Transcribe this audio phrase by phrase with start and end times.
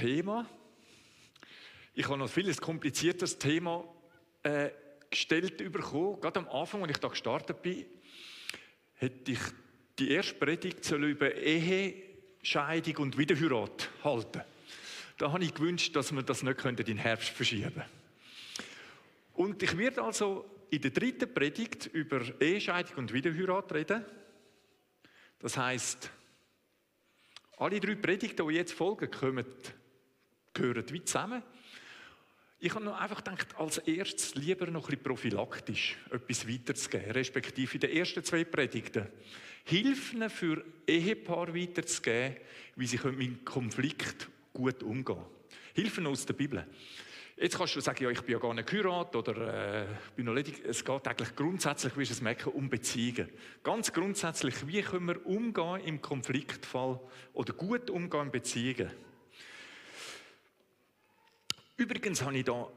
[0.00, 0.46] Thema.
[1.92, 3.84] Ich habe noch ein vieles kompliziertes Thema
[4.42, 4.70] äh,
[5.10, 6.18] gestellt bekommen.
[6.22, 7.84] Gerade am Anfang, als ich da gestartet bin,
[8.94, 9.40] hätte ich
[9.98, 12.02] die erste Predigt über Ehe,
[12.42, 14.40] Scheidung und Wiederheirat halten.
[15.18, 17.84] Da habe ich gewünscht, dass wir das nicht in den Herbst verschieben können.
[19.34, 24.02] Und ich werde also in der dritten Predigt über Ehescheidung und Wiederheirat reden.
[25.40, 26.10] Das heißt,
[27.58, 29.44] alle drei Predigten, die jetzt folgen, kommen,
[30.54, 31.42] gehören wie zusammen.
[32.62, 37.74] Ich habe noch einfach gedacht, als erstes lieber noch ein bisschen prophylaktisch etwas weiterzugeben, respektive
[37.74, 39.06] in den ersten zwei Predigten
[39.64, 42.36] Hilfen für Ehepaare weiterzugeben,
[42.76, 45.26] wie sie mit Konflikt gut umgehen können.
[45.74, 46.66] Hilfen aus der Bibel.
[47.36, 50.34] Jetzt kannst du sagen, ja, ich bin ja gar nicht geheiratet oder äh, bin noch
[50.34, 50.62] ledig.
[50.62, 53.30] Es geht eigentlich grundsätzlich, wie es merken, um Beziehungen.
[53.62, 57.00] Ganz grundsätzlich, wie können wir umgehen im Konfliktfall
[57.32, 58.90] oder gut umgehen in Beziehungen.
[61.80, 62.68] Übrigens habe ich da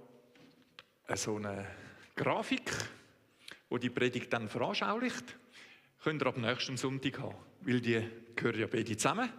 [1.13, 1.67] so eine
[2.15, 2.71] Grafik,
[3.67, 5.25] wo die Predigt dann veranschaulicht.
[6.01, 8.01] Könnt ihr ab nächsten Sonntag haben, weil die
[8.33, 9.29] gehören ja beide zusammen.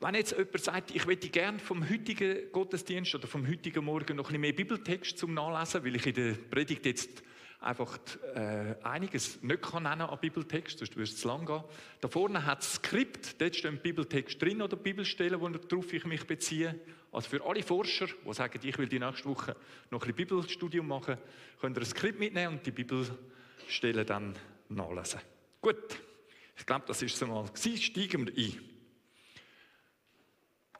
[0.00, 4.24] Wenn jetzt jemand sagt, ich möchte gerne vom heutigen Gottesdienst oder vom heutigen Morgen noch
[4.24, 7.22] ein bisschen mehr Bibeltext zum Nachlesen, weil ich in der Predigt jetzt
[7.60, 7.96] einfach
[8.34, 11.62] äh, einiges nicht kann nennen an Bibeltext, sonst würde es zu lang gehen.
[12.00, 16.74] Da vorne hat es Skript, dort stehen Bibeltext drin oder Bibelstellen, worauf ich mich beziehe.
[17.12, 19.56] Also für alle Forscher, die sagen, ich will die nächste Woche
[19.90, 21.18] noch ein Bibelstudium machen,
[21.60, 24.36] könnt ihr ein Skript mitnehmen und die Bibelstellen dann
[24.68, 25.20] nachlesen.
[25.60, 26.00] Gut,
[26.56, 27.50] ich glaube, das ist es einmal.
[27.56, 28.70] Steigen wir ein.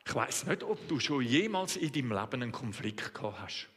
[0.06, 3.68] Ich weiß nicht, ob du schon jemals in deinem Leben einen Konflikt gehabt hast.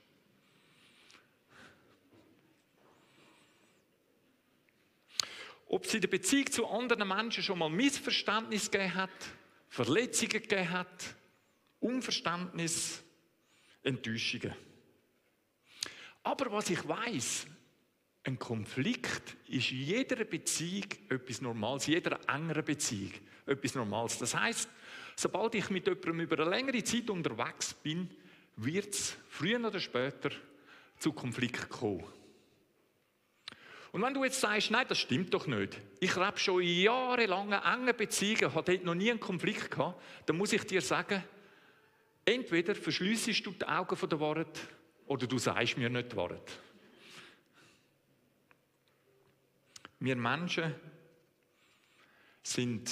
[5.67, 9.10] Ob es in der Beziehung zu anderen Menschen schon mal Missverständnis gegeben hat,
[9.70, 11.16] Verletzungen gegeben hat,
[11.83, 13.04] Unverständnis,
[13.83, 14.54] Enttäuschungen.
[16.23, 17.48] Aber was ich weiß,
[18.23, 23.11] ein Konflikt ist in jeder Beziehung etwas Normales, in jeder engeren Beziehung
[23.45, 24.17] etwas Normales.
[24.17, 24.70] Das heißt,
[25.17, 28.10] sobald ich mit jemandem über eine längere Zeit unterwegs bin,
[28.55, 30.30] wird es früher oder später
[30.98, 32.05] zu Konflikt kommen.
[33.92, 37.95] Und wenn du jetzt sagst, nein, das stimmt doch nicht, ich lebe schon jahrelang engen
[37.95, 41.23] Beziehungen, habe dort noch nie einen Konflikt gehabt, dann muss ich dir sagen,
[42.26, 44.60] entweder verschliessest du die Augen von der Wahrheit
[45.06, 46.60] oder du sagst mir nicht die Wahrheit.
[50.00, 50.76] Wir Menschen
[52.42, 52.92] sind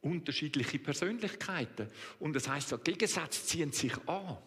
[0.00, 1.88] unterschiedliche Persönlichkeiten.
[2.18, 4.38] Und das heißt, so Gegensätze ziehen sich an.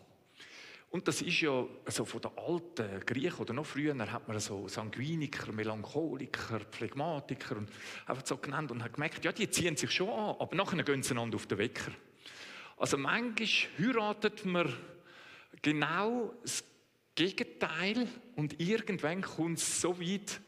[0.89, 4.67] Und das ist ja also von den alten Griechen oder noch früher hat man so
[4.67, 7.69] Sanguiniker, Melancholiker, Phlegmatiker und
[8.05, 11.01] einfach so genannt und hat gemerkt, ja, die ziehen sich schon an, aber nachher gehen
[11.01, 11.91] sie einander auf den Wecker.
[12.81, 13.47] Also manchmal
[13.77, 14.75] heiratet man
[15.61, 16.63] genau das
[17.13, 20.41] Gegenteil und irgendwann kommt es so weit,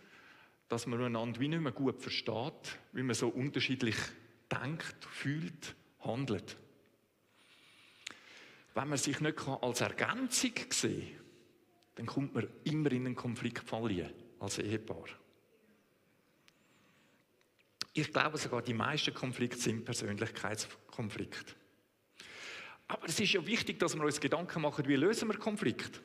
[0.68, 3.96] dass man einander wie nicht mehr gut versteht, wie man so unterschiedlich
[4.52, 6.58] denkt, fühlt, handelt.
[8.74, 11.26] Wenn man sich nicht als Ergänzung sehen kann,
[11.98, 15.06] dann kommt man immer in einen Konfliktfall als Ehepaar.
[17.94, 21.62] Ich glaube sogar, die meisten Konflikte sind Persönlichkeitskonflikte.
[22.88, 26.00] Aber es ist ja wichtig, dass wir uns Gedanken machen, wie lösen wir Konflikte.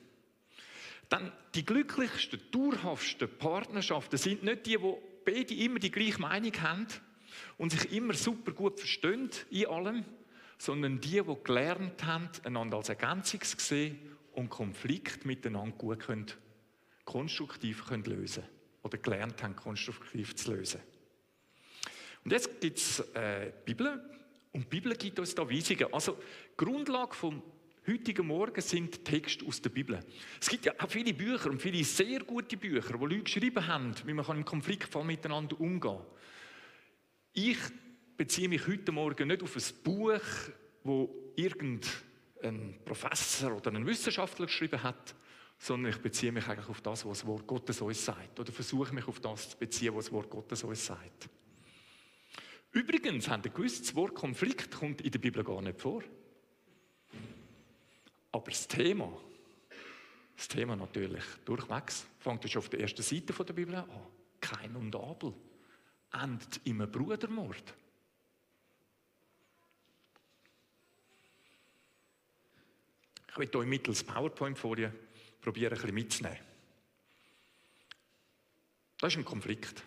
[1.11, 6.87] Denn die glücklichsten, dauerhaftsten Partnerschaften sind nicht die, wo beide immer die gleiche Meinung haben
[7.57, 10.05] und sich immer super gut verstehen in allem,
[10.57, 13.99] sondern die, die gelernt haben, einander als Ergänzung zu sehen
[14.33, 16.27] und Konflikt miteinander gut können,
[17.05, 18.43] konstruktiv können lösen
[18.83, 20.81] oder gelernt haben, konstruktiv zu lösen.
[22.23, 24.03] Und jetzt gibt es äh, Bibel
[24.51, 25.93] und die Bibel gibt uns da Weisungen.
[25.93, 26.17] Also
[26.57, 27.41] Grundlage vom
[27.87, 29.99] heutigen Morgen sind Texte aus der Bibel.
[30.39, 33.93] Es gibt ja auch viele Bücher und viele sehr gute Bücher, wo Leute geschrieben haben,
[34.05, 36.05] wie man im Konfliktfall miteinander umgehen kann.
[37.33, 37.57] Ich
[38.17, 40.21] beziehe mich heute Morgen nicht auf ein Buch,
[40.83, 45.15] wo irgendein Professor oder ein Wissenschaftler geschrieben hat,
[45.57, 48.39] sondern ich beziehe mich eigentlich auf das, was das Wort Gottes uns sagt.
[48.39, 51.29] Oder versuche mich auf das zu beziehen, was das Wort Gottes uns sagt.
[52.71, 56.03] Übrigens haben ihr gewusst, das Wort Konflikt kommt in der Bibel gar nicht vor.
[58.31, 59.11] Aber das Thema,
[60.37, 63.89] das Thema natürlich durchwegs, fängt schon auf der ersten Seite der Bibel an.
[64.39, 65.33] Kein und Abel
[66.13, 67.73] endet einem Brudermord.
[73.31, 74.93] Ich will euch mittels PowerPoint-Folie
[75.41, 76.39] probieren, ein bisschen mitzunehmen.
[78.99, 79.83] Das ist ein Konflikt.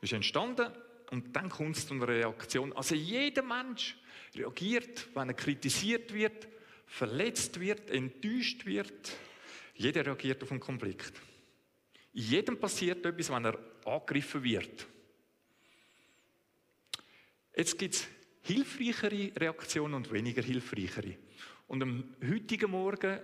[0.00, 0.72] Ist entstanden
[1.10, 2.72] und dann kommt es zu einer Reaktion.
[2.74, 3.96] Also jeder Mensch
[4.34, 6.48] reagiert, wenn er kritisiert wird,
[6.86, 9.12] verletzt wird, enttäuscht wird.
[9.74, 11.12] Jeder reagiert auf einen Konflikt.
[12.14, 14.86] In jedem passiert etwas, wenn er angegriffen wird.
[17.56, 18.08] Jetzt gibt es
[18.42, 21.16] hilfreichere Reaktionen und weniger hilfreichere.
[21.66, 23.20] Und am heutigen Morgen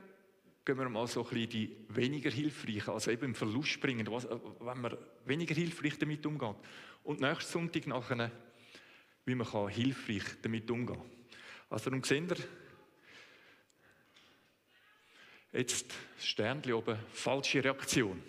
[0.64, 4.80] gehen wir mal so ein bisschen die weniger hilfreichen, also eben im Verlust bringen, wenn
[4.80, 4.96] man
[5.26, 6.56] weniger hilfreich damit umgeht.
[7.02, 8.30] Und nächsten Sonntag nachher,
[9.26, 11.10] wie man kann hilfreich damit umgehen kann.
[11.68, 12.36] Also darum seht ihr,
[15.52, 18.22] jetzt das Sternchen oben, falsche Reaktion.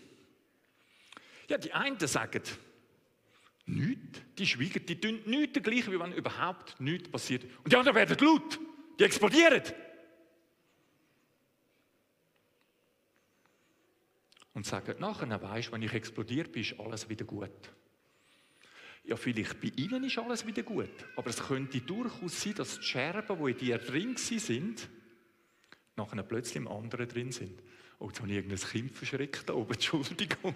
[1.47, 2.41] Ja, die einen sagen,
[3.65, 7.45] nichts, die schweigen, die tun nichts dergleichen, wie wenn überhaupt nichts passiert.
[7.63, 8.59] Und die anderen werden laut,
[8.99, 9.63] die explodieren.
[14.55, 17.51] Und sagen, nachher weisst wenn ich explodiert bin, ist alles wieder gut.
[19.03, 22.83] Ja, vielleicht bei ihnen ist alles wieder gut, aber es könnte durchaus sein, dass die
[22.83, 24.89] Scherben, die in dir drin sind,
[25.95, 27.61] nachher plötzlich im anderen drin sind.
[27.99, 30.55] Oh, jetzt habe ich irgendein Kind verschreckt da oben, Entschuldigung.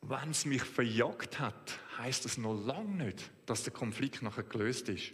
[0.00, 4.88] Wenn es mich verjagt hat, heißt es noch lange nicht, dass der Konflikt nachher gelöst
[4.88, 5.12] ist.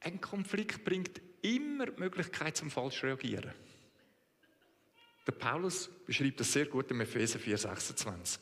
[0.00, 3.52] Ein Konflikt bringt immer die Möglichkeit zum falsch reagieren.
[5.26, 8.38] Der Paulus beschreibt das sehr gut im Epheser 4,26.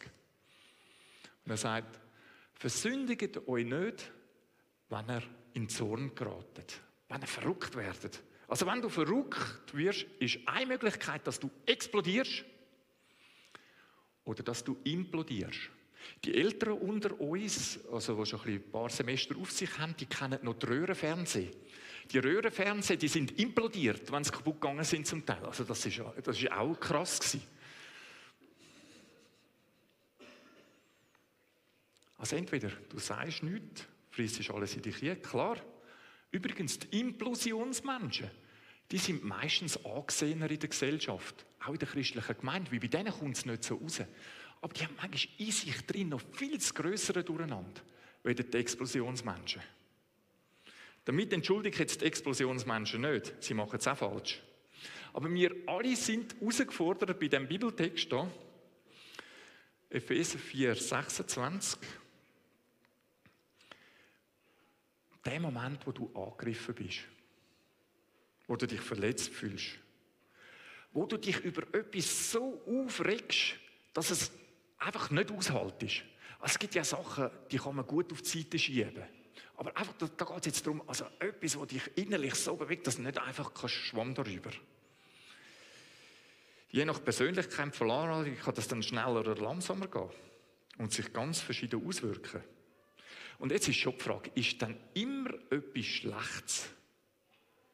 [1.44, 1.98] Und er sagt,
[2.54, 4.12] versündigt euch nicht,
[4.90, 5.22] wenn er
[5.54, 8.22] in Zorn geratet, wenn er verrückt werdet.
[8.48, 12.44] Also wenn du verrückt wirst, ist eine Möglichkeit, dass du explodierst
[14.24, 15.70] oder dass du implodierst.
[16.24, 20.38] Die Älteren unter uns, also die schon ein, paar Semester auf sich haben, die kennen
[20.42, 21.50] noch die Röhrenfernsehen.
[22.10, 25.44] Die Röhrenfernsehen, die sind implodiert, wenn sie kaputt gegangen sind zum Teil.
[25.44, 27.42] Also das ist, das ist auch krass gewesen.
[32.18, 35.56] Also entweder du sagst nichts, frissest alles in dich hin, klar.
[36.30, 38.30] Übrigens, die Implosionsmenschen,
[38.90, 43.12] die sind meistens angesehener in der Gesellschaft, auch in der christlichen Gemeinde, wie bei denen
[43.12, 44.00] kommt es nicht so raus.
[44.64, 47.82] Aber die haben manchmal in sich drin noch viel größere Durcheinander,
[48.22, 49.60] wie die Explosionsmenschen.
[51.04, 54.42] Damit entschuldige jetzt die Explosionsmenschen nicht, sie machen es auch falsch.
[55.12, 58.32] Aber wir alle sind herausgefordert bei dem Bibeltext hier,
[59.90, 61.80] Epheser 4, 26.
[65.26, 67.00] Der Moment, wo du angegriffen bist,
[68.46, 69.78] wo du dich verletzt fühlst,
[70.90, 73.56] wo du dich über etwas so aufregst,
[73.92, 74.32] dass es
[74.78, 76.02] einfach nicht aushaltest.
[76.40, 79.04] Also es gibt ja Sachen, die kann man gut auf die Seite schieben.
[79.56, 82.86] Aber einfach, da, da geht es jetzt darum, also etwas, was dich innerlich so bewegt,
[82.86, 84.50] dass du nicht einfach kannst schwamm darüber.
[86.70, 90.10] Je nach Persönlichkeit von kann das dann schneller oder langsamer gehen
[90.78, 92.42] und sich ganz verschieden auswirken.
[93.38, 96.68] Und jetzt ist schon die Frage, ist dann immer etwas Schlechtes,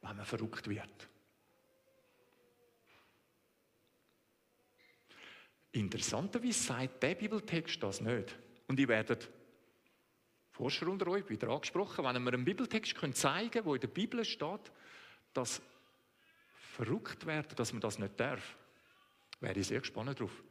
[0.03, 1.09] wenn man verrückt wird?
[5.73, 8.37] Interessanterweise sagt der Bibeltext das nicht.
[8.67, 9.29] Und ihr werdet
[10.51, 13.89] Forscher unter euch wieder angesprochen, wenn wir einen Bibeltext können zeigen können, wo in der
[13.89, 14.73] Bibel steht,
[15.33, 15.63] dass
[16.81, 18.57] verrückt werden, dass man das nicht darf,
[19.41, 20.43] wäre ich sehr gespannt drauf.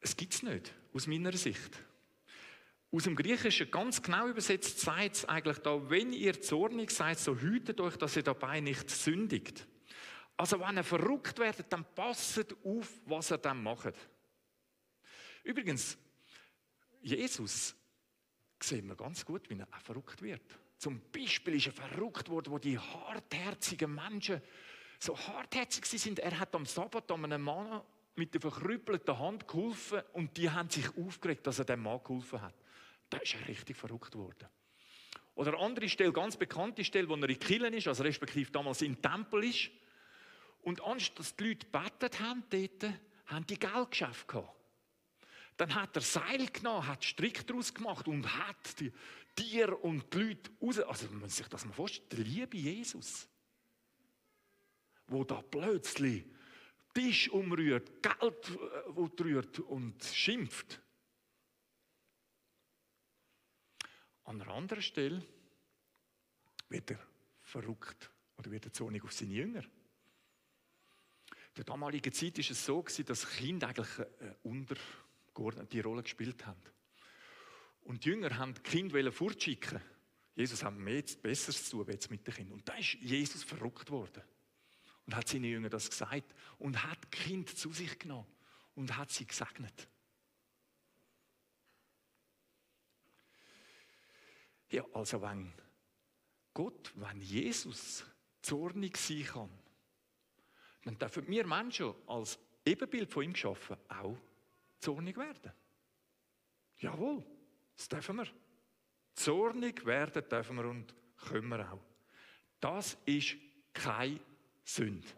[0.00, 1.78] Es gibt es nicht, aus meiner Sicht.
[2.90, 7.36] Aus dem Griechischen ganz genau übersetzt sagt es eigentlich da, wenn ihr zornig seid, so
[7.36, 9.66] hütet euch, dass ihr dabei nicht sündigt.
[10.36, 13.94] Also wenn ihr verrückt werdet, dann passet auf, was ihr dann macht.
[15.44, 15.96] Übrigens,
[17.00, 17.74] Jesus
[18.60, 20.42] sehen wir ganz gut, wie er auch verrückt wird.
[20.78, 24.40] Zum Beispiel ist er verrückt worden, wo die hartherzigen Menschen
[24.98, 26.18] so hartherzig sind.
[26.20, 27.82] Er hat am Sabbat einem Mann
[28.14, 32.40] mit der verkrüppelten Hand geholfen und die haben sich aufgeregt, dass er dem Mann geholfen
[32.40, 32.54] hat.
[33.10, 34.48] Da ist er richtig verrückt worden.
[35.34, 38.82] Oder eine andere Stelle, ganz bekannte Stelle, wo er in Killen ist, also respektive damals
[38.82, 39.70] im Tempel ist.
[40.62, 42.94] Und anstatt dass die Leute betet haben, dort,
[43.26, 44.56] haben die Geldgeschäfte gehabt.
[45.56, 48.92] Dann hat er Seil genommen, hat Strick daraus gemacht und hat die
[49.34, 50.78] Tiere und die Leute raus.
[50.78, 53.28] Also, man muss sich das mal vorstellen, der liebe Jesus,
[55.06, 56.24] wo da plötzlich
[56.94, 60.80] Tisch umrührt, Geld äh, rührt und schimpft.
[64.24, 65.26] An einer anderen Stelle
[66.68, 66.98] wird er
[67.40, 69.64] verrückt oder wird er zornig auf seine Jünger.
[71.56, 76.62] Der damaligen Zeit war es so, dass Kinder eigentlich eine untergeordnete Rolle gespielt haben.
[77.82, 79.80] Und die Jünger haben die Kinder fortschicken.
[80.34, 82.54] Jesus hat mehr Besseres zu tun jetzt mit den Kindern.
[82.54, 84.22] Und da ist Jesus verrückt worden.
[85.04, 88.26] Und hat seinen Jüngern das gesagt und hat Kind zu sich genommen
[88.76, 89.88] und hat sie gesegnet.
[94.70, 95.52] Ja, also wenn
[96.54, 98.04] Gott, wenn Jesus
[98.40, 99.50] zornig sein kann,
[100.84, 104.16] dann dürfen wir Menschen als Ebenbild von ihm geschaffen auch
[104.78, 105.52] zornig werden.
[106.78, 107.24] Jawohl,
[107.76, 108.26] das dürfen wir.
[109.14, 111.80] Zornig werden dürfen wir und können wir auch.
[112.60, 113.36] Das ist
[113.72, 114.20] keine
[114.64, 115.08] Sünde.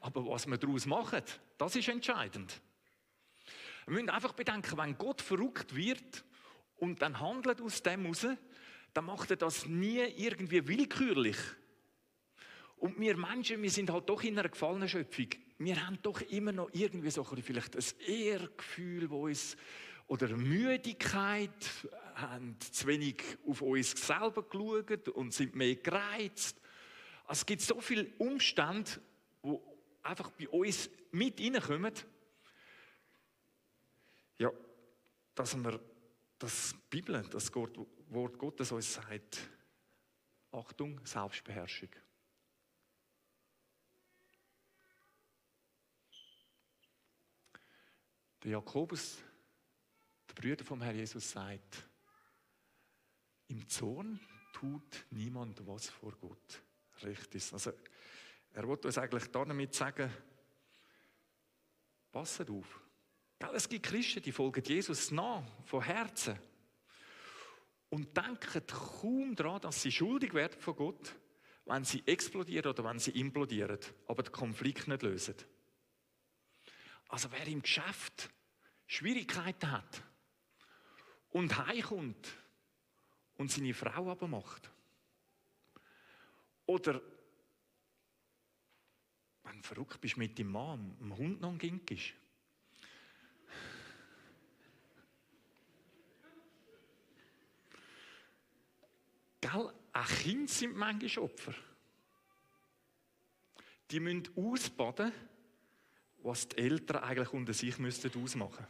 [0.00, 1.22] Aber was wir daraus machen,
[1.56, 2.60] das ist entscheidend.
[3.86, 6.24] Wir müssen einfach bedenken, wenn Gott verrückt wird
[6.76, 8.26] und dann handelt aus dem heraus,
[8.94, 11.38] dann macht er das nie irgendwie willkürlich.
[12.76, 15.28] Und wir Menschen, wir sind halt doch in einer gefallenen Schöpfung.
[15.58, 19.56] Wir haben doch immer noch irgendwie so vielleicht ein Ehrgefühl, wo uns
[20.08, 21.50] oder Müdigkeit,
[22.14, 26.60] haben zu wenig auf uns selber geschaut und sind mehr gereizt.
[27.26, 28.90] Also es gibt so viele Umstände,
[29.44, 29.58] die
[30.02, 31.92] einfach bei uns mit reinkommen,
[34.38, 34.50] ja,
[35.34, 35.78] dass wir
[36.38, 39.38] das Bibel, das Wort Gottes uns sagt,
[40.52, 41.90] Achtung, Selbstbeherrschung.
[48.42, 49.18] Der Jakobus,
[50.28, 51.88] der Brüder vom Herrn Jesus, sagt,
[53.48, 54.20] im Zorn
[54.52, 56.62] tut niemand was vor Gott.
[57.02, 57.52] Richtig.
[57.52, 57.72] Also,
[58.52, 60.10] er wollte uns eigentlich damit sagen,
[62.12, 62.80] passet auf.
[63.38, 66.38] Es gibt Christen, die folgen Jesus nach, von Herzen.
[67.88, 71.14] Und denken kaum daran, dass sie schuldig werden von Gott,
[71.64, 75.36] wenn sie explodieren oder wenn sie implodieren, aber den Konflikt nicht lösen.
[77.08, 78.28] Also wer im Geschäft
[78.86, 80.02] Schwierigkeiten hat
[81.30, 82.28] und heimkommt
[83.36, 84.70] und seine Frau aber macht,
[86.66, 87.00] oder
[89.44, 92.12] wenn du verrückt bist mit dem Mann, dem Hund noch ging ist,
[99.40, 99.72] Gell?
[99.98, 101.54] Auch Kinder sind manchmal Opfer.
[103.90, 105.12] Die müssen ausbaden,
[106.22, 108.66] was die Eltern eigentlich unter sich müssten ausmachen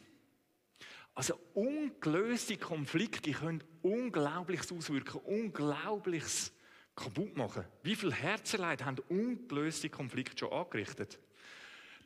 [1.14, 6.52] Also ungelöste Konflikte können Unglaubliches auswirken, Unglaubliches
[6.94, 7.64] kaputt machen.
[7.82, 11.18] Wie viel Herzenleid haben ungelöste Konflikte schon angerichtet?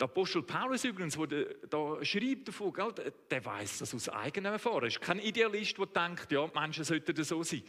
[0.01, 4.83] Der Apostel Paulus übrigens, der da schreibt davon, gell, der weiß das aus eigenem Erfahrung.
[4.83, 7.63] Er ist kein Idealist, der denkt, ja, Menschen sollten so sein.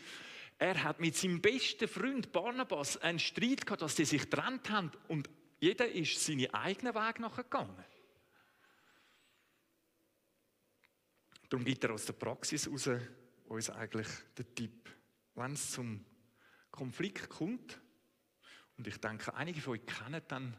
[0.64, 4.94] Er hat mit seinem besten Freund Barnabas einen Streit gehabt, dass sie sich getrennt haben
[5.10, 5.30] und
[5.60, 7.84] jeder ist seinen eigenen Weg nachgegangen.
[11.50, 12.90] Darum gibt er aus der Praxis heraus
[13.50, 14.90] uns eigentlich den Tipp,
[15.36, 16.06] wenn es zum
[16.72, 17.82] Konflikt kommt,
[18.78, 20.56] und ich denke, einige von euch kennen dann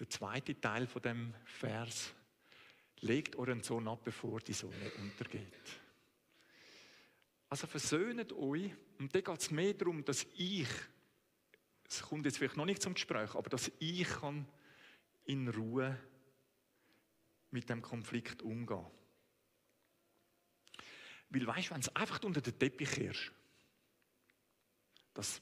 [0.00, 2.14] den zweiten Teil von dem Vers,
[3.00, 5.83] legt euren Sohn ab, bevor die Sonne untergeht.
[7.48, 8.72] Also versöhnt euch.
[8.98, 10.68] Und da geht es mehr darum, dass ich,
[11.88, 14.46] es kommt jetzt vielleicht noch nicht zum Gespräch, aber dass ich kann
[15.24, 15.98] in Ruhe
[17.50, 18.86] mit dem Konflikt umgehen.
[21.30, 23.32] Weil weißt du, wenn es einfach unter den Teppich kehrst,
[25.14, 25.40] das,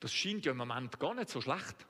[0.00, 1.86] das scheint ja im Moment gar nicht so schlecht.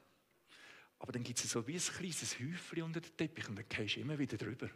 [0.99, 3.97] Aber dann gibt es so wie ein kleines Häufchen unter den Teppich und dann gehst
[3.97, 4.71] du immer wieder drüber.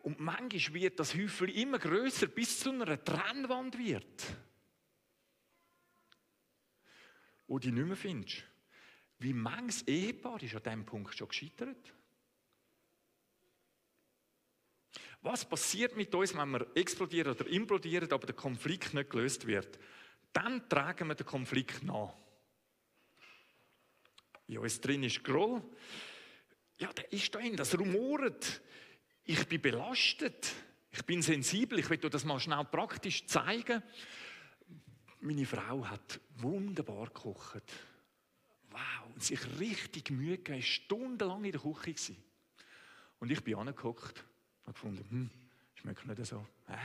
[0.00, 4.36] Und manchmal wird das Häufchen immer größer, bis zu einer Trennwand wird.
[7.46, 8.44] Wo du nicht mehr findest.
[9.18, 11.94] Wie manches Ehepaar ist an diesem Punkt schon gescheitert?
[15.22, 19.78] Was passiert mit uns, wenn wir explodieren oder implodieren, aber der Konflikt nicht gelöst wird?
[20.32, 22.14] Dann tragen wir den Konflikt nach.
[24.46, 25.62] In uns drin ist Groll.
[26.78, 28.60] Ja, der ist da drin, das rumort
[29.26, 30.52] ich bin belastet,
[30.90, 33.82] ich bin sensibel, ich will dir das mal schnell praktisch zeigen.
[35.20, 37.62] Meine Frau hat wunderbar gekocht.
[38.70, 42.16] Wow, und sich richtig Mühe gegeben, stundenlang in der Küche gewesen.
[43.18, 44.24] Und ich bin angeguckt
[44.64, 45.30] und gefunden, hm,
[45.74, 46.46] schmeckt nicht so.
[46.68, 46.76] Äh.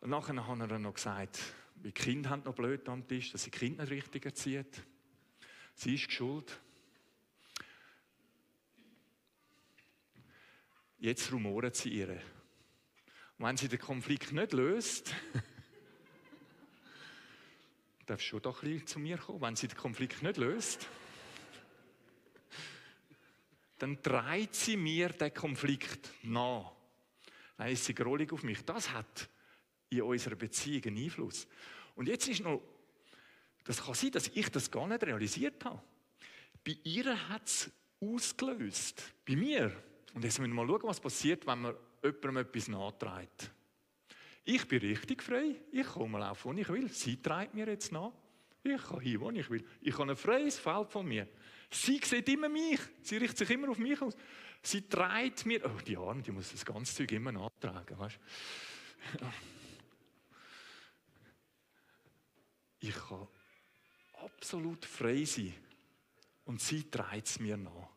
[0.00, 1.40] Und nachher hat er noch gesagt,
[1.74, 4.82] die Kinder haben noch blöd am Tisch, dass sie die Kinder nicht richtig erzieht.
[5.74, 6.60] Sie ist schuld.
[11.00, 12.20] Jetzt rumoren sie ihre.
[13.38, 15.14] Und wenn sie den Konflikt nicht löst,
[18.06, 19.40] darfst du schon doch ein bisschen zu mir kommen.
[19.40, 20.86] Wenn sie den Konflikt nicht löst,
[23.78, 26.70] dann dreht sie mir den Konflikt nach.
[27.56, 28.62] Dann ist sie grollig auf mich.
[28.66, 29.30] Das hat
[29.88, 31.48] in unserer Beziehung einen Einfluss.
[31.94, 32.60] Und jetzt ist noch,
[33.64, 35.82] das kann sein, dass ich das gar nicht realisiert habe.
[36.62, 37.70] Bei ihr hat es
[38.02, 39.02] ausgelöst.
[39.26, 39.82] Bei mir.
[40.14, 43.50] Und jetzt müssen wir mal schauen, was passiert, wenn man jemandem etwas nahträgt.
[44.44, 45.56] Ich bin richtig frei.
[45.70, 46.88] Ich komme laufen, wo ich will.
[46.88, 48.12] Sie trägt mir jetzt nach.
[48.62, 49.64] Ich kann hin, wo ich will.
[49.80, 51.28] Ich habe ein freies Feld von mir.
[51.70, 52.80] Sie sieht immer mich.
[53.02, 54.16] Sie richtet sich immer auf mich aus.
[54.62, 55.64] Sie trägt mir.
[55.64, 57.98] Oh, die Arme, die muss das ganze Zeug immer nachtragen.
[57.98, 58.18] Weißt?
[62.80, 63.28] Ich kann
[64.24, 65.54] absolut frei sein.
[66.44, 67.88] Und sie trägt es mir nach.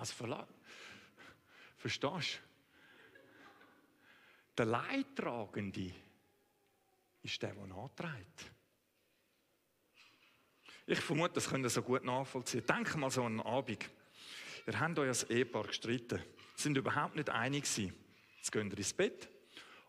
[0.00, 0.14] Also
[1.76, 2.48] verstehst du?
[4.56, 5.92] Der Leidtragende
[7.22, 8.50] ist der, der nachträgt.
[10.86, 12.64] Ich vermute, das könnt ihr so gut nachvollziehen.
[12.64, 13.90] Denkt mal so einen Abend.
[14.66, 16.22] Ihr habt euch als Ehepaar gestritten,
[16.56, 17.94] sind überhaupt nicht einig gewesen.
[18.38, 19.28] Jetzt geht ihr ins Bett.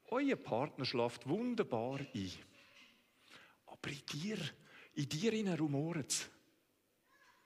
[0.10, 2.32] Euer Partner schlaft wunderbar ein.
[3.66, 4.38] Aber in dir,
[4.94, 6.30] in dir rumort es.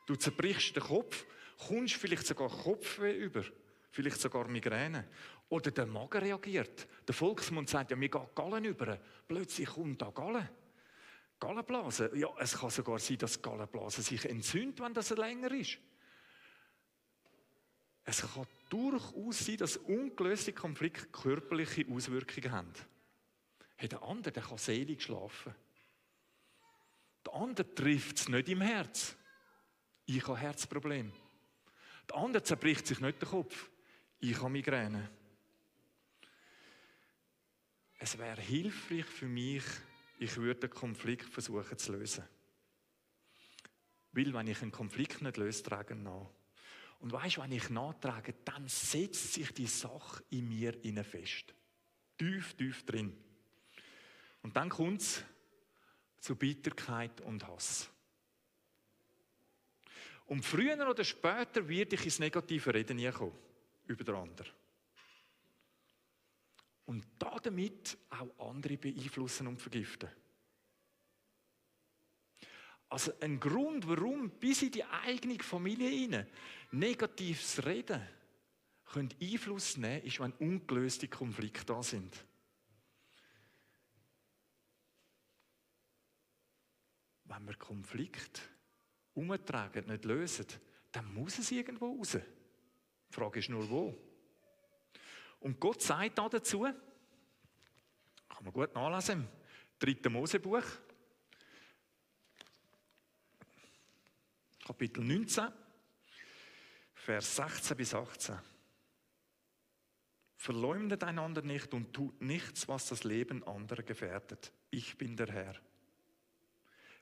[0.08, 1.26] Du zerbrichst den Kopf
[1.58, 3.44] kommst vielleicht sogar Kopfweh über,
[3.92, 5.08] vielleicht sogar Migräne.
[5.50, 6.88] Oder der Magen reagiert.
[7.08, 9.00] Der Volksmund sagt ja, mir geht Gallen über.
[9.28, 10.50] Plötzlich kommt da Gallen.
[11.40, 12.12] Gallenblase.
[12.16, 15.78] Ja, es kann sogar sein, dass Gallenblase sich entzündet, wenn das länger ist.
[18.06, 22.74] Es kann durchaus sein, dass ungelöste Konflikte körperliche Auswirkungen haben.
[23.76, 25.54] Hey, der andere der kann selig schlafen.
[27.26, 29.16] Der andere trifft es nicht im Herz.
[30.06, 31.12] Ich habe Herzprobleme.
[32.10, 33.70] Der andere zerbricht sich nicht den Kopf.
[34.20, 35.10] Ich habe Migräne.
[37.98, 39.64] Es wäre hilfreich für mich,
[40.20, 42.24] ich würde den Konflikt versuchen zu lösen.
[44.12, 46.30] Weil, wenn ich einen Konflikt nicht löse, trage ich nach.
[47.00, 51.54] Und weißt du, wenn ich nachtrage, dann setzt sich die Sache in mir fest.
[52.18, 53.16] Tief, tief drin.
[54.42, 55.24] Und dann kommt es
[56.20, 57.90] zu Bitterkeit und Hass.
[60.26, 63.38] Und früher oder später werde ich ins negative Reden kommen
[63.88, 64.52] über den anderen.
[66.86, 70.10] Und damit auch andere beeinflussen und vergiften.
[72.90, 76.28] Also ein Grund, warum bis in die eigene Familie hinein
[76.72, 78.02] negatives Reden
[78.86, 82.24] können Einfluss nehmen, ist, wenn ungelöste Konflikte da sind.
[87.26, 88.42] Wenn wir Konflikte
[89.16, 90.46] umtragen, nicht lösen,
[90.92, 92.18] dann muss es irgendwo raus.
[93.10, 93.98] Die Frage ist nur, wo.
[95.40, 99.28] Und Gott sagt da dazu, kann man gut nachlesen,
[99.82, 100.10] im 3.
[100.10, 100.64] Mosebuch,
[104.66, 105.48] Kapitel 19,
[106.96, 108.40] Vers 16 bis 18.
[110.38, 114.52] Verleumdet einander nicht und tut nichts, was das Leben anderer gefährdet.
[114.72, 115.56] Ich bin der Herr.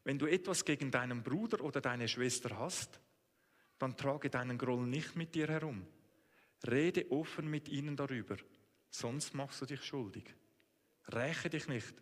[0.04, 3.00] Wenn du etwas gegen deinen Bruder oder deine Schwester hast,
[3.78, 5.86] dann trage deinen Groll nicht mit dir herum.
[6.68, 8.38] Rede offen mit ihnen darüber,
[8.89, 10.26] sonst machst du dich schuldig.
[11.08, 11.94] Räche dich nicht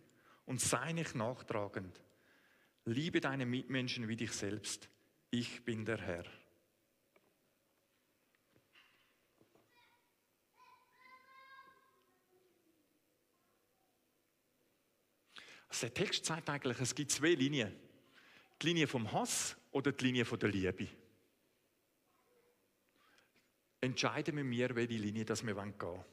[0.46, 2.00] und sei nicht nachtragend.
[2.84, 4.88] Liebe deine Mitmenschen wie dich selbst.
[5.30, 6.24] Ich bin der Herr.
[15.68, 17.74] Also der Text sagt eigentlich, es gibt zwei Linien.
[18.62, 20.86] Die Linie vom Hass oder die Linie von der Liebe?
[23.80, 26.04] Entscheiden wir, welche Linie das wir gehen wollen.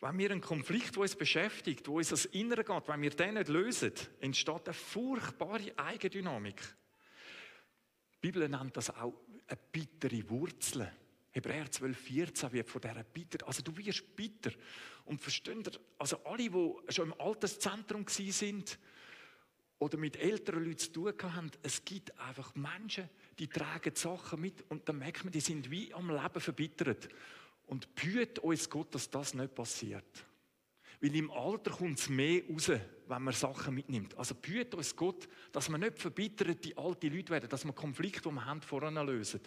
[0.00, 3.34] Wenn wir einen Konflikt, der uns beschäftigt, wo uns das Innere geht, wenn wir den
[3.34, 6.60] nicht lösen, entsteht eine furchtbare Eigendynamik.
[8.14, 9.14] Die Bibel nennt das auch
[9.46, 10.90] eine bittere Wurzel.
[11.30, 13.46] Hebräer 12, 14 wird von dieser bitter.
[13.46, 14.50] Also du wirst bitter.
[15.04, 18.78] Und versteht ihr, also alle, die schon im Alterszentrum sind,
[19.84, 23.06] oder mit älteren Leuten zu tun haben, es gibt einfach Menschen,
[23.38, 27.06] die tragen Sachen mit und dann merkt man, die sind wie am Leben verbittert.
[27.66, 30.24] Und behüt uns Gott, dass das nicht passiert.
[31.02, 32.70] Weil im Alter kommt es mehr raus,
[33.08, 34.16] wenn man Sachen mitnimmt.
[34.16, 38.26] Also behüt uns Gott, dass wir nicht verbittert die alte Leute werden, dass wir Konflikte,
[38.26, 39.40] die wir haben, voran lösen.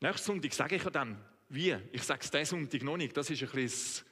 [0.00, 1.16] Nächsten Sonntag sage ich ja dann,
[1.48, 1.76] wie.
[1.92, 4.04] Ich sage es diesen Sonntag noch nicht, das ist ein bisschen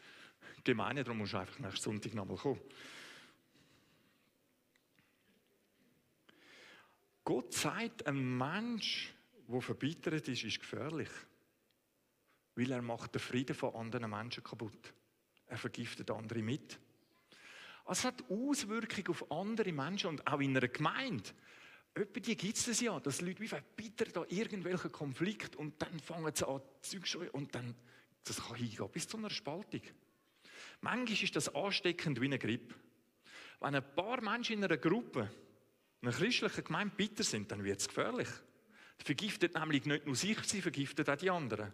[0.62, 2.60] gemein, darum musst du einfach nächsten Sonntag nochmal kommen.
[7.26, 9.12] Gott sagt, ein Mensch,
[9.48, 11.08] der verbittert ist, ist gefährlich.
[12.54, 14.94] Weil er macht den Frieden von anderen Menschen kaputt.
[15.48, 16.78] Er vergiftet andere mit.
[17.84, 21.28] Also es hat Auswirkungen auf andere Menschen und auch in einer Gemeinde.
[21.94, 26.32] Etwa die gibt es ja, dass Leute wie verbittert da irgendwelchen Konflikt und dann fangen
[26.32, 27.74] sie an zu und dann
[28.22, 29.82] Das kann hingehen bis zu einer Spaltung.
[30.80, 32.76] Manchmal ist das ansteckend wie eine Grippe.
[33.58, 35.28] Wenn ein paar Menschen in einer Gruppe,
[36.06, 38.28] einer christlichen Gemeinde bitter sind, dann wird es gefährlich.
[38.98, 41.72] Vergiftet nämlich nicht nur sich, sie vergiftet auch die anderen.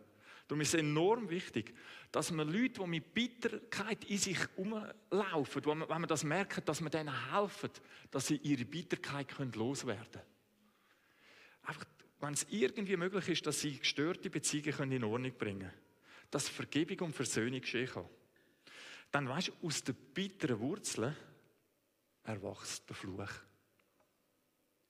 [0.48, 1.74] Darum ist es enorm wichtig,
[2.10, 6.90] dass man Leute, die mit Bitterkeit in sich umlaufen, wenn man das merkt, dass man
[6.90, 7.70] denen helfen,
[8.10, 10.26] dass sie ihre Bitterkeit loswerden können.
[11.62, 11.84] Einfach,
[12.20, 15.72] wenn es irgendwie möglich ist, dass sie gestörte Beziehungen in Ordnung bringen können.
[16.30, 18.08] Dass Vergebung und Versöhnung geschehen kann.
[19.10, 21.16] Dann weißt du, aus den bitteren Wurzeln
[22.24, 23.30] erwachst der Fluch.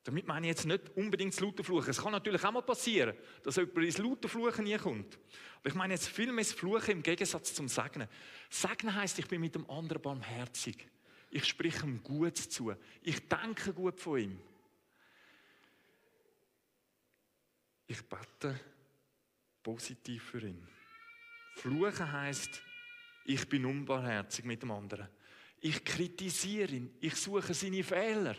[0.04, 1.90] Damit meine ich jetzt nicht unbedingt das laute Fluchen.
[1.90, 5.18] Es kann natürlich auch mal passieren, dass jemand ins laute Fluchen nie kommt.
[5.60, 8.08] Aber ich meine jetzt vielmehr das Fluchen im Gegensatz zum Segnen.
[8.50, 10.88] Segnen heisst, ich bin mit dem anderen barmherzig.
[11.30, 12.74] Ich spreche ihm gut zu.
[13.00, 14.40] Ich denke gut von ihm.
[17.86, 18.58] Ich bete
[19.62, 20.66] positiv für ihn.
[21.56, 22.60] Fluchen heisst,
[23.24, 25.08] ich bin unbarmherzig mit dem anderen.
[25.60, 26.96] Ich kritisiere ihn.
[27.00, 28.34] Ich suche seine Fehler.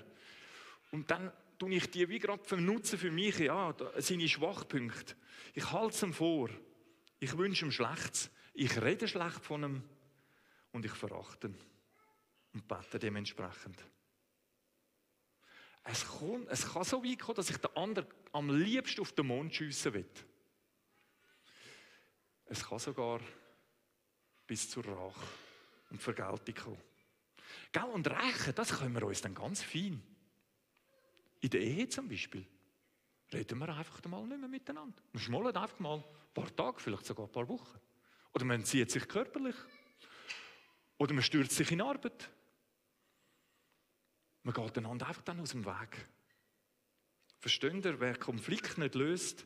[0.92, 1.32] Und dann
[1.64, 5.16] tue ich die wie gerade nutzen für mich, ja, seine Schwachpunkte.
[5.54, 6.50] Ich halte es ihm vor.
[7.20, 8.30] Ich wünsche ihm Schlechtes.
[8.54, 9.84] Ich rede schlecht von ihm
[10.74, 11.58] und ich verachte ihn
[12.54, 13.82] und bete dementsprechend.
[15.86, 19.28] Es kann, es kann so weit kommen, dass ich den anderen am liebsten auf den
[19.28, 20.10] Mond schiessen will.
[22.46, 23.22] Es kann sogar
[24.46, 25.28] bis zur Rache
[25.92, 26.82] und Vergeltung kommen.
[27.72, 27.84] Gell?
[27.84, 30.04] Und rächen, das können wir uns dann ganz fein.
[31.44, 32.48] In der Ehe zum Beispiel
[33.34, 35.04] reden wir einfach mal nicht mehr miteinander.
[35.12, 37.80] Wir schmollen einfach mal ein paar Tage, vielleicht sogar ein paar Wochen.
[38.34, 39.56] Oder man zieht sich körperlich.
[40.98, 42.30] Oder man stürzt sich in Arbeit.
[44.44, 46.08] Man geht einander einfach dann aus dem Weg.
[47.40, 49.46] Versteht ihr, wer Konflikt nicht löst,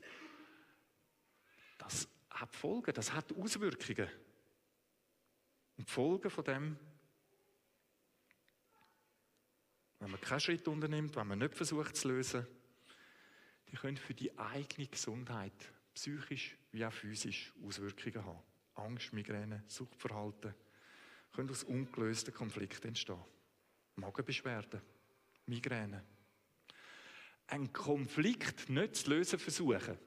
[1.80, 4.08] das hat Folgen, das hat Auswirkungen.
[5.78, 6.78] Und die Folgen von dem
[10.00, 12.46] wenn man keinen Schritt unternimmt, wenn man nicht versucht zu lösen,
[13.70, 15.54] die können für die eigene Gesundheit
[15.94, 18.40] psychisch wie auch physisch Auswirkungen haben.
[18.76, 20.54] Angst, Migräne, Suchtverhalten
[21.34, 23.24] können aus ungelösten Konflikten entstehen.
[23.96, 24.82] Magenbeschwerden,
[25.48, 26.04] Migräne.
[27.48, 29.98] Ein Konflikt nicht zu lösen versuchen.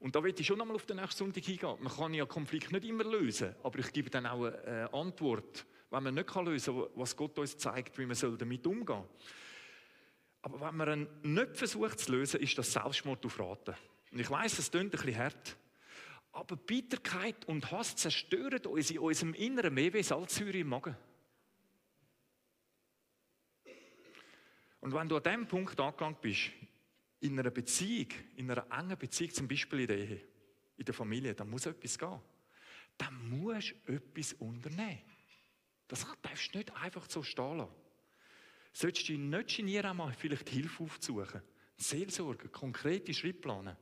[0.00, 1.76] Und da will ich schon einmal auf den nächsten Sonntag hingehen.
[1.80, 6.02] Man kann ja Konflikt nicht immer lösen, aber ich gebe dann auch eine Antwort wenn
[6.02, 9.08] man nicht lösen kann, was Gott uns zeigt, wie man damit umgehen soll.
[10.42, 13.74] Aber wenn man ihn nicht versucht zu lösen, ist das Selbstmord auf Raten.
[14.12, 15.56] Und ich weiß, es klingt ein bisschen hart.
[16.32, 20.96] Aber Bitterkeit und Hass zerstören uns in unserem Inneren mehr wie Salzsäure im Magen.
[24.80, 26.50] Und wenn du an diesem Punkt angelangt bist,
[27.20, 30.20] in einer Beziehung, in einer engen Beziehung, zum Beispiel in der Ehe,
[30.76, 32.20] in der Familie, dann muss etwas gehen.
[32.96, 35.02] Dann musst du etwas unternehmen.
[35.88, 37.74] Das darfst du nicht einfach so stehen lassen.
[38.72, 41.42] Solltest du dich nicht genieren, einmal vielleicht Hilfe aufzusuchen.
[41.76, 43.76] Seelsorge, konkrete Schrittpläne.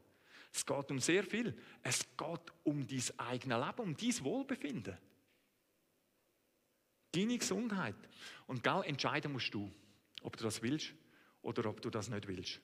[0.52, 1.58] Es geht um sehr viel.
[1.82, 4.96] Es geht um dein eigenes Leben, um dein Wohlbefinden.
[7.12, 7.96] Deine Gesundheit.
[8.46, 9.70] Und gell, entscheiden musst du,
[10.22, 10.94] ob du das willst
[11.42, 12.60] oder ob du das nicht willst.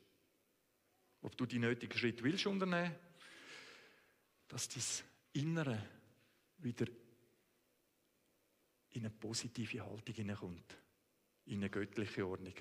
[1.22, 2.94] Ob du die nötigen Schritte willst unternehmen,
[4.48, 4.82] dass dein
[5.32, 5.82] Innere
[6.58, 6.86] wieder
[8.92, 10.76] in eine positive Haltung hineinkommt,
[11.46, 12.54] in eine göttliche Ordnung.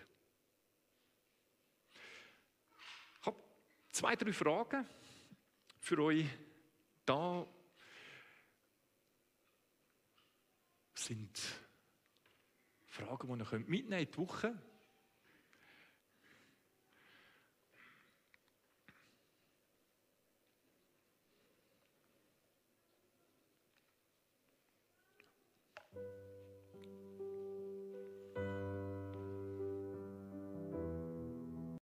[3.19, 3.43] Ich habe
[3.91, 4.87] zwei, drei Fragen
[5.79, 6.25] für euch
[7.05, 7.47] da.
[10.93, 11.41] sind
[12.87, 14.70] Fragen, die ihr mitnehmen könnt die Woche.